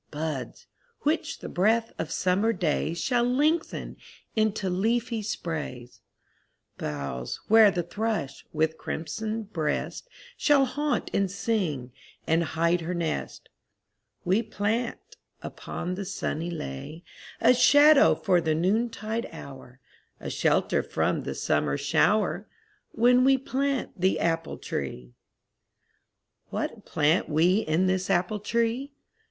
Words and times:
Buds, 0.09 0.65
which 1.01 1.41
the 1.41 1.47
breath 1.47 1.93
of 1.99 2.09
summer 2.09 2.53
days 2.53 2.99
Shall 2.99 3.23
lengthen 3.23 3.97
into 4.35 4.67
leafy 4.67 5.21
sprays; 5.21 5.99
Boughs 6.79 7.39
where 7.49 7.69
the 7.69 7.83
thrush, 7.83 8.43
with 8.51 8.79
crimson 8.79 9.43
breast, 9.43 10.09
Shall 10.35 10.65
haunt 10.65 11.11
and 11.13 11.29
sing 11.29 11.91
and 12.25 12.43
hide 12.43 12.81
her 12.81 12.95
nest; 12.95 13.49
We 14.25 14.41
plant, 14.41 15.17
upon 15.43 15.93
the 15.93 16.05
sunny 16.05 16.49
lea, 16.49 17.03
A 17.39 17.53
shadow 17.53 18.15
for 18.15 18.41
the 18.41 18.55
noontide 18.55 19.29
hour, 19.31 19.79
A 20.19 20.31
shelter 20.31 20.81
from 20.81 21.25
the 21.25 21.35
summer 21.35 21.77
shower, 21.77 22.47
When 22.91 23.23
we 23.23 23.37
plant 23.37 24.01
the 24.01 24.19
apple 24.19 24.57
tree. 24.57 25.13
What 26.49 26.85
plant 26.85 27.29
we 27.29 27.57
in 27.59 27.85
this 27.85 28.09
apple 28.09 28.39
tree? 28.39 28.93